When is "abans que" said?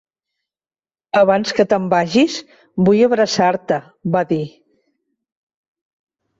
1.21-1.65